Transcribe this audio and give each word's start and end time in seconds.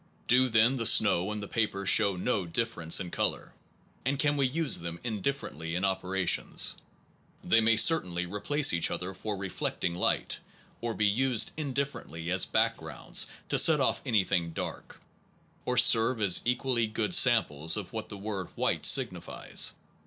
Do 0.25 0.49
then 0.49 0.77
the 0.77 0.87
snow 0.87 1.31
and 1.31 1.43
the 1.43 1.47
paper 1.47 1.85
show 1.85 2.15
no 2.15 2.47
difference 2.47 2.99
in 2.99 3.11
color? 3.11 3.53
And 4.03 4.17
can 4.17 4.35
we 4.35 4.47
use 4.47 4.79
them 4.79 4.99
in 5.03 5.21
differently 5.21 5.75
in 5.75 5.85
operations? 5.85 6.75
They 7.43 7.61
may 7.61 7.75
certainly 7.75 8.25
replace 8.25 8.73
each 8.73 8.89
other 8.89 9.13
for 9.13 9.37
reflecting 9.37 9.93
light, 9.93 10.39
or 10.81 10.95
be 10.95 11.05
used 11.05 11.51
indifferently 11.55 12.31
as 12.31 12.47
backgrounds 12.47 13.27
to 13.49 13.59
set 13.59 13.79
off 13.79 14.01
anything 14.03 14.53
dark, 14.53 14.99
or 15.65 15.77
serve 15.77 16.19
as 16.19 16.41
equally 16.45 16.87
good 16.87 17.13
samples 17.13 17.77
of 17.77 17.93
what 17.93 18.09
the 18.09 18.17
word 18.17 18.47
white 18.55 18.87
signifies. 18.87 19.73